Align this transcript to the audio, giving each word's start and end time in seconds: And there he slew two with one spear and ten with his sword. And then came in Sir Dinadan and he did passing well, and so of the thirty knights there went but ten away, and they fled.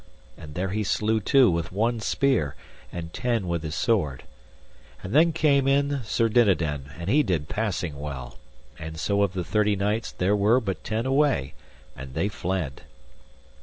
And 0.35 0.55
there 0.55 0.69
he 0.69 0.83
slew 0.83 1.19
two 1.19 1.51
with 1.51 1.71
one 1.71 1.99
spear 1.99 2.55
and 2.91 3.13
ten 3.13 3.47
with 3.47 3.61
his 3.61 3.75
sword. 3.75 4.23
And 5.03 5.13
then 5.13 5.31
came 5.31 5.67
in 5.67 6.03
Sir 6.05 6.27
Dinadan 6.27 6.89
and 6.97 7.07
he 7.07 7.21
did 7.21 7.47
passing 7.47 7.99
well, 7.99 8.39
and 8.79 8.99
so 8.99 9.21
of 9.21 9.33
the 9.33 9.43
thirty 9.43 9.75
knights 9.75 10.11
there 10.11 10.35
went 10.35 10.65
but 10.65 10.83
ten 10.83 11.05
away, 11.05 11.53
and 11.95 12.15
they 12.15 12.29
fled. 12.29 12.81